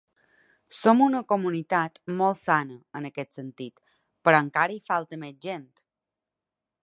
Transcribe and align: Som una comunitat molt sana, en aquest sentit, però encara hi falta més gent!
Som 0.77 1.01
una 1.07 1.19
comunitat 1.31 2.01
molt 2.21 2.39
sana, 2.39 2.79
en 3.01 3.07
aquest 3.11 3.39
sentit, 3.39 3.85
però 4.29 4.39
encara 4.47 4.77
hi 4.79 4.83
falta 4.93 5.23
més 5.27 5.37
gent! 5.49 5.69